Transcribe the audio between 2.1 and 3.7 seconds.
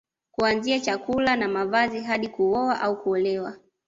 kuoa au kuolewa